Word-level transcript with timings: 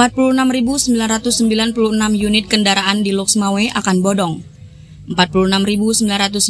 46.996 0.00 0.96
unit 2.16 2.48
kendaraan 2.48 3.04
di 3.04 3.12
Loksmawe 3.12 3.68
akan 3.76 4.00
bodong. 4.00 4.40
46.996 5.12 6.48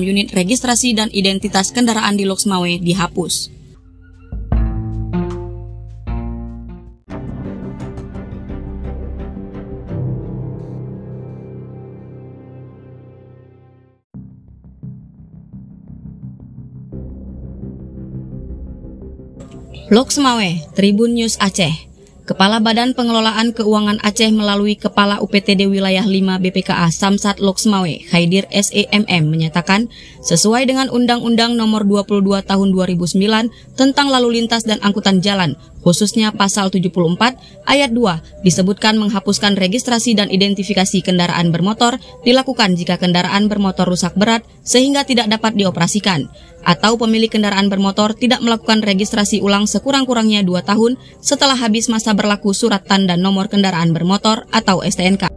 unit 0.00 0.32
registrasi 0.32 0.96
dan 0.96 1.12
identitas 1.12 1.76
kendaraan 1.76 2.16
di 2.16 2.24
Loksmawe 2.24 2.80
dihapus. 2.80 3.52
Loksmawe, 19.92 20.72
Tribun 20.72 21.12
News 21.12 21.36
Aceh. 21.44 21.95
Kepala 22.26 22.58
Badan 22.58 22.90
Pengelolaan 22.90 23.54
Keuangan 23.54 24.02
Aceh 24.02 24.34
melalui 24.34 24.74
Kepala 24.74 25.22
UPTD 25.22 25.70
Wilayah 25.70 26.02
5 26.02 26.42
BPKA 26.42 26.90
Samsat 26.90 27.38
Loksmawe, 27.38 28.02
Khaidir 28.10 28.50
SEMM 28.50 29.30
menyatakan, 29.30 29.86
sesuai 30.26 30.66
dengan 30.66 30.90
Undang-Undang 30.90 31.54
Nomor 31.54 31.86
22 31.86 32.42
Tahun 32.42 32.68
2009 32.74 33.78
tentang 33.78 34.10
Lalu 34.10 34.42
Lintas 34.42 34.66
dan 34.66 34.82
Angkutan 34.82 35.22
Jalan, 35.22 35.54
khususnya 35.86 36.34
pasal 36.34 36.74
74 36.74 37.38
ayat 37.62 37.94
2 37.94 38.42
disebutkan 38.42 38.98
menghapuskan 38.98 39.54
registrasi 39.54 40.18
dan 40.18 40.26
identifikasi 40.34 40.98
kendaraan 41.06 41.54
bermotor 41.54 42.02
dilakukan 42.26 42.74
jika 42.74 42.98
kendaraan 42.98 43.46
bermotor 43.46 43.86
rusak 43.86 44.18
berat 44.18 44.42
sehingga 44.66 45.06
tidak 45.06 45.30
dapat 45.30 45.54
dioperasikan 45.54 46.26
atau 46.66 46.98
pemilik 46.98 47.30
kendaraan 47.30 47.70
bermotor 47.70 48.18
tidak 48.18 48.42
melakukan 48.42 48.82
registrasi 48.82 49.38
ulang 49.38 49.70
sekurang-kurangnya 49.70 50.42
2 50.42 50.66
tahun 50.66 50.98
setelah 51.22 51.54
habis 51.54 51.86
masa 51.86 52.10
berlaku 52.18 52.50
surat 52.50 52.82
tanda 52.82 53.14
nomor 53.14 53.46
kendaraan 53.46 53.94
bermotor 53.94 54.50
atau 54.50 54.82
STNK. 54.82 55.35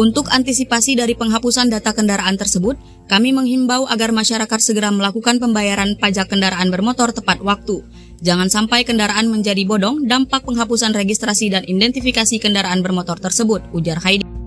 Untuk 0.00 0.32
antisipasi 0.32 0.96
dari 0.96 1.12
penghapusan 1.12 1.68
data 1.68 1.92
kendaraan 1.92 2.40
tersebut, 2.40 2.80
kami 3.04 3.36
menghimbau 3.36 3.84
agar 3.84 4.16
masyarakat 4.16 4.56
segera 4.64 4.88
melakukan 4.88 5.36
pembayaran 5.36 5.92
pajak 6.00 6.32
kendaraan 6.32 6.72
bermotor 6.72 7.12
tepat 7.12 7.44
waktu. 7.44 7.84
Jangan 8.24 8.48
sampai 8.48 8.88
kendaraan 8.88 9.28
menjadi 9.28 9.60
bodong 9.68 10.08
dampak 10.08 10.48
penghapusan 10.48 10.96
registrasi 10.96 11.52
dan 11.52 11.68
identifikasi 11.68 12.40
kendaraan 12.40 12.80
bermotor 12.80 13.20
tersebut, 13.20 13.60
ujar 13.76 14.00
Haidi. 14.00 14.39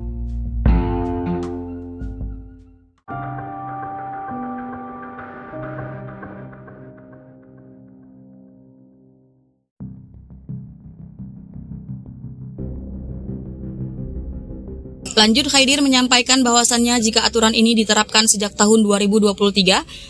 Lanjut 15.13 15.45
Khaidir 15.45 15.77
menyampaikan 15.85 16.41
bahwasannya 16.41 16.97
jika 16.97 17.21
aturan 17.21 17.53
ini 17.53 17.77
diterapkan 17.77 18.25
sejak 18.25 18.57
tahun 18.57 18.81
2023 18.81 19.37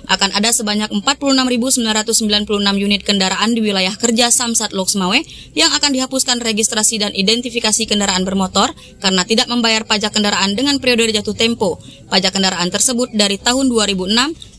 akan 0.08 0.30
ada 0.32 0.50
sebanyak 0.56 0.96
46.996 1.04 2.48
unit 2.80 3.04
kendaraan 3.04 3.52
di 3.52 3.60
wilayah 3.60 3.92
kerja 4.00 4.32
Samsat 4.32 4.72
Loksmawe 4.72 5.20
yang 5.60 5.76
akan 5.76 5.92
dihapuskan 5.92 6.40
registrasi 6.40 7.04
dan 7.04 7.12
identifikasi 7.12 7.84
kendaraan 7.84 8.24
bermotor 8.24 8.72
karena 9.04 9.28
tidak 9.28 9.52
membayar 9.52 9.84
pajak 9.84 10.16
kendaraan 10.16 10.56
dengan 10.56 10.80
periode 10.80 11.12
jatuh 11.12 11.36
tempo. 11.36 11.84
Pajak 12.08 12.40
kendaraan 12.40 12.72
tersebut 12.72 13.12
dari 13.12 13.36
tahun 13.36 13.68
2006 13.68 14.08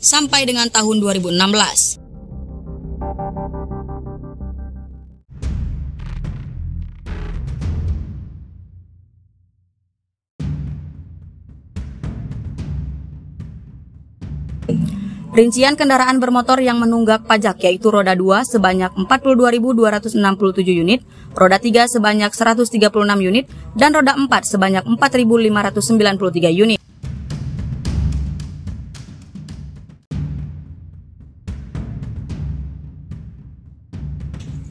sampai 0.04 0.44
dengan 0.44 0.68
tahun 0.68 1.00
2016. 1.00 2.03
Rincian 15.34 15.74
kendaraan 15.74 16.22
bermotor 16.22 16.62
yang 16.62 16.78
menunggak 16.78 17.26
pajak 17.26 17.58
yaitu 17.66 17.90
roda 17.90 18.14
2 18.14 18.54
sebanyak 18.54 18.94
42.267 18.94 20.14
unit, 20.70 21.02
roda 21.34 21.58
3 21.58 21.90
sebanyak 21.90 22.30
136 22.30 22.70
unit, 23.18 23.50
dan 23.74 23.90
roda 23.90 24.14
4 24.14 24.30
sebanyak 24.46 24.86
4.593 24.86 26.54
unit. 26.54 26.78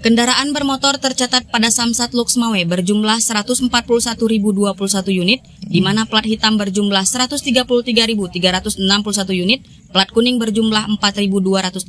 Kendaraan 0.03 0.51
bermotor 0.51 0.99
tercatat 0.99 1.47
pada 1.47 1.71
Samsat 1.71 2.11
Luxmawe 2.11 2.59
berjumlah 2.67 3.23
141.021 3.23 4.19
unit, 5.11 5.39
di 5.67 5.79
mana 5.79 6.05
plat 6.07 6.25
hitam 6.27 6.57
berjumlah 6.59 7.05
133.361 7.07 9.35
unit, 9.35 9.63
plat 9.91 10.09
kuning 10.11 10.39
berjumlah 10.39 10.87
4.288 10.99 11.87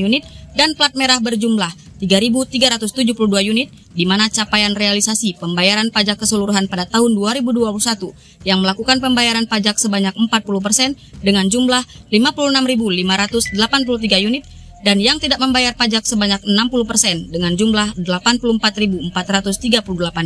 unit, 0.00 0.24
dan 0.56 0.74
plat 0.76 0.94
merah 0.98 1.20
berjumlah 1.20 1.70
3.372 2.00 3.44
unit, 3.44 3.68
di 3.92 4.08
mana 4.08 4.32
capaian 4.32 4.72
realisasi 4.72 5.36
pembayaran 5.36 5.92
pajak 5.92 6.16
keseluruhan 6.20 6.68
pada 6.68 6.86
tahun 6.88 7.12
2021 7.12 8.48
yang 8.48 8.64
melakukan 8.64 9.04
pembayaran 9.04 9.44
pajak 9.44 9.76
sebanyak 9.76 10.16
40 10.16 10.64
persen 10.64 10.96
dengan 11.20 11.44
jumlah 11.52 11.84
56.583 12.08 14.26
unit, 14.26 14.48
dan 14.80 14.96
yang 14.96 15.20
tidak 15.20 15.44
membayar 15.44 15.76
pajak 15.76 16.08
sebanyak 16.08 16.40
60% 16.40 16.88
persen 16.88 17.28
dengan 17.28 17.52
jumlah 17.52 18.00
84.438 18.00 19.12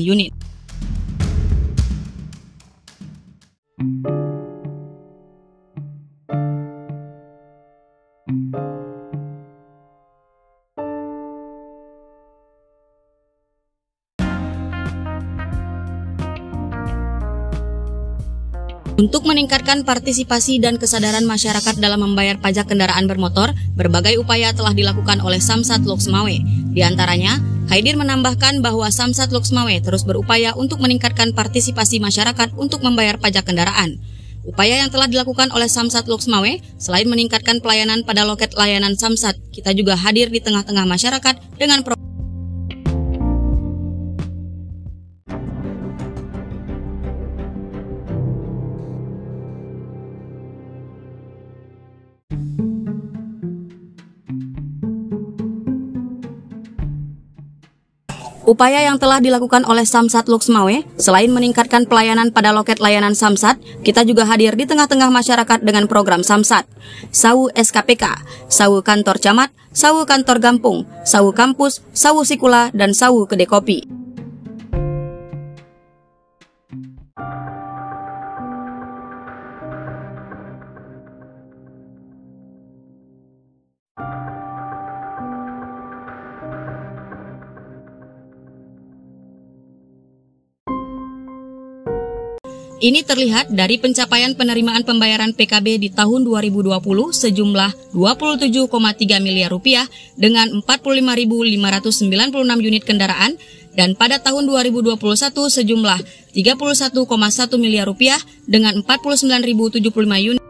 unit. 0.06 0.53
Untuk 3.74 3.90
meningkatkan 19.26 19.82
partisipasi 19.82 20.62
dan 20.62 20.78
kesadaran 20.78 21.26
masyarakat 21.26 21.74
dalam 21.82 21.98
membayar 22.06 22.38
pajak 22.38 22.70
kendaraan 22.70 23.10
bermotor, 23.10 23.50
berbagai 23.74 24.22
upaya 24.22 24.54
telah 24.54 24.70
dilakukan 24.70 25.18
oleh 25.18 25.42
Samsat 25.42 25.82
Loksmawe. 25.82 26.38
Di 26.70 26.78
antaranya, 26.86 27.42
Haidir 27.64 27.96
menambahkan 27.96 28.60
bahwa 28.60 28.92
Samsat 28.92 29.32
Loksmawe 29.32 29.72
terus 29.80 30.04
berupaya 30.04 30.52
untuk 30.52 30.84
meningkatkan 30.84 31.32
partisipasi 31.32 31.96
masyarakat 31.96 32.52
untuk 32.60 32.84
membayar 32.84 33.16
pajak 33.16 33.48
kendaraan. 33.48 33.96
Upaya 34.44 34.84
yang 34.84 34.92
telah 34.92 35.08
dilakukan 35.08 35.48
oleh 35.56 35.72
Samsat 35.72 36.04
Loksmawe, 36.04 36.60
selain 36.76 37.08
meningkatkan 37.08 37.64
pelayanan 37.64 38.04
pada 38.04 38.28
loket 38.28 38.52
layanan 38.52 38.92
Samsat, 38.92 39.40
kita 39.56 39.72
juga 39.72 39.96
hadir 39.96 40.28
di 40.28 40.44
tengah-tengah 40.44 40.84
masyarakat 40.84 41.56
dengan 41.56 41.80
program 41.80 41.93
Upaya 58.44 58.84
yang 58.84 59.00
telah 59.00 59.24
dilakukan 59.24 59.64
oleh 59.64 59.88
Samsat 59.88 60.28
Luxmawe, 60.28 60.84
selain 61.00 61.32
meningkatkan 61.32 61.88
pelayanan 61.88 62.28
pada 62.28 62.52
loket 62.52 62.76
layanan 62.76 63.16
Samsat, 63.16 63.56
kita 63.80 64.04
juga 64.04 64.28
hadir 64.28 64.52
di 64.52 64.68
tengah-tengah 64.68 65.08
masyarakat 65.08 65.64
dengan 65.64 65.88
program 65.88 66.20
Samsat. 66.20 66.68
Sawu 67.08 67.48
SKPK, 67.56 68.04
Sawu 68.52 68.84
Kantor 68.84 69.16
Camat, 69.16 69.48
Sawu 69.72 70.04
Kantor 70.04 70.44
Gampung, 70.44 70.84
Sawu 71.08 71.32
Kampus, 71.32 71.80
Sawu 71.96 72.20
Sikula, 72.28 72.68
dan 72.76 72.92
Sawu 72.92 73.24
Kedai 73.24 73.48
Ini 92.84 93.00
terlihat 93.00 93.48
dari 93.48 93.80
pencapaian 93.80 94.36
penerimaan 94.36 94.84
pembayaran 94.84 95.32
PKB 95.32 95.80
di 95.80 95.88
tahun 95.88 96.20
2020 96.20 96.68
sejumlah 97.16 97.96
27,3 97.96 99.24
miliar 99.24 99.48
rupiah 99.48 99.88
dengan 100.20 100.60
45.596 100.60 102.04
unit 102.60 102.84
kendaraan 102.84 103.40
dan 103.72 103.96
pada 103.96 104.20
tahun 104.20 104.44
2021 104.68 105.00
sejumlah 105.32 105.98
31,1 106.36 107.08
miliar 107.56 107.88
rupiah 107.88 108.20
dengan 108.44 108.76
49.075 108.84 110.36
unit 110.36 110.43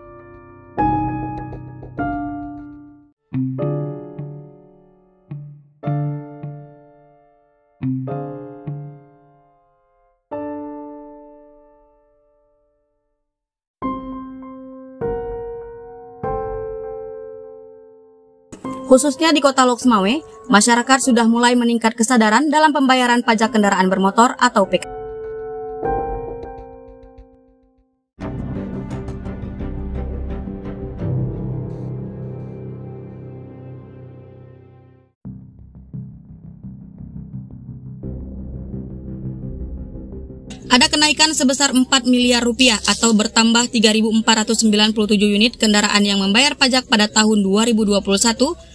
Khususnya 18.84 19.32
di 19.32 19.40
kota 19.40 19.64
Loksmawe, 19.64 20.20
masyarakat 20.52 20.98
sudah 21.00 21.24
mulai 21.24 21.56
meningkat 21.56 21.96
kesadaran 21.96 22.52
dalam 22.52 22.76
pembayaran 22.76 23.24
pajak 23.24 23.56
kendaraan 23.56 23.88
bermotor 23.88 24.36
atau 24.36 24.68
PK. 24.68 24.84
Ada 40.74 40.90
kenaikan 40.90 41.30
sebesar 41.32 41.70
4 41.70 41.86
miliar 42.04 42.42
rupiah 42.42 42.76
atau 42.84 43.14
bertambah 43.16 43.70
3.497 43.72 44.66
unit 45.22 45.54
kendaraan 45.54 46.02
yang 46.02 46.18
membayar 46.18 46.58
pajak 46.58 46.90
pada 46.90 47.06
tahun 47.06 47.46
2021 47.46 48.73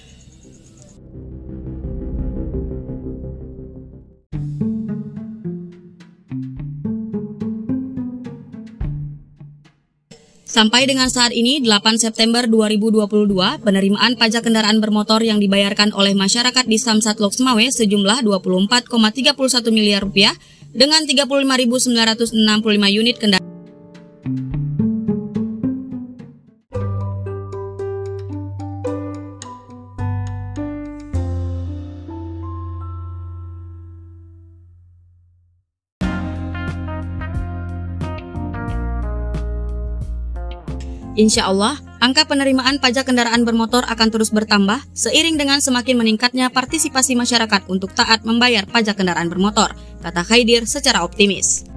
Sampai 10.59 10.83
dengan 10.91 11.07
saat 11.07 11.31
ini, 11.31 11.63
8 11.63 11.95
September 11.95 12.43
2022, 12.43 13.63
penerimaan 13.63 14.19
pajak 14.19 14.43
kendaraan 14.43 14.83
bermotor 14.83 15.23
yang 15.23 15.39
dibayarkan 15.39 15.95
oleh 15.95 16.11
masyarakat 16.11 16.67
di 16.67 16.75
Samsat 16.75 17.23
Loksmawe 17.23 17.63
sejumlah 17.63 18.27
24,31 18.27 19.39
miliar 19.71 20.03
rupiah 20.03 20.35
dengan 20.75 21.07
35.965 21.07 22.35
unit 22.91 23.15
kendaraan. 23.15 23.58
Insya 41.19 41.51
Allah, 41.51 41.75
angka 41.99 42.31
penerimaan 42.31 42.79
pajak 42.79 43.11
kendaraan 43.11 43.43
bermotor 43.43 43.83
akan 43.91 44.07
terus 44.07 44.31
bertambah 44.31 44.79
seiring 44.95 45.35
dengan 45.35 45.59
semakin 45.59 45.99
meningkatnya 45.99 46.47
partisipasi 46.47 47.19
masyarakat 47.19 47.67
untuk 47.67 47.91
taat 47.91 48.23
membayar 48.23 48.63
pajak 48.63 48.95
kendaraan 48.95 49.27
bermotor, 49.27 49.75
kata 49.99 50.23
Khaidir 50.23 50.63
secara 50.63 51.03
optimis. 51.03 51.67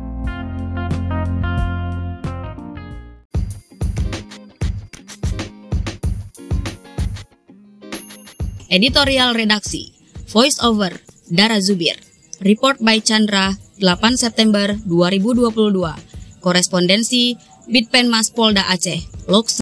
Editorial 8.70 9.34
Redaksi 9.34 9.90
Voice 10.30 10.62
Over 10.62 11.02
Dara 11.34 11.58
Zubir. 11.58 11.98
Report 12.46 12.78
by 12.78 13.02
Chandra 13.02 13.58
8 13.82 13.90
September 14.14 14.78
2022 14.86 15.50
Korespondensi 16.38 17.34
Bitpenmas 17.70 18.34
Polda 18.34 18.66
Aceh, 18.74 19.11
Loks 19.26 19.61